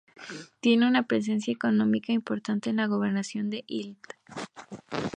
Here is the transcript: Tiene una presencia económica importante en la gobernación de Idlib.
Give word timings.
Tiene 0.61 0.87
una 0.87 1.03
presencia 1.05 1.53
económica 1.53 2.11
importante 2.11 2.71
en 2.71 2.77
la 2.77 2.87
gobernación 2.87 3.51
de 3.51 3.63
Idlib. 3.67 3.97